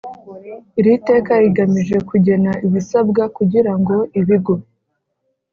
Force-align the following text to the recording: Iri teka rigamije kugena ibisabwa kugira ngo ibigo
Iri 0.79 0.93
teka 1.07 1.33
rigamije 1.43 1.97
kugena 2.09 2.51
ibisabwa 2.67 3.23
kugira 3.37 3.71
ngo 3.79 3.97
ibigo 4.19 4.53